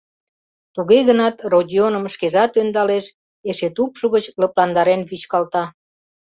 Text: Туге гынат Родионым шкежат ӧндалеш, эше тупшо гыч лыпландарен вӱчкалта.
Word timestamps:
Туге 0.75 0.99
гынат 1.09 1.35
Родионым 1.51 2.05
шкежат 2.13 2.51
ӧндалеш, 2.61 3.05
эше 3.49 3.69
тупшо 3.75 4.05
гыч 4.15 4.25
лыпландарен 4.41 5.01
вӱчкалта. 5.09 5.63